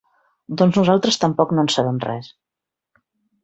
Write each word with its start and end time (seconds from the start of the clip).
Doncs 0.61 0.79
nosaltres 0.79 1.21
tampoc 1.25 1.55
no 1.57 1.67
en 1.67 1.71
sabem 1.77 2.03
res. 2.09 2.33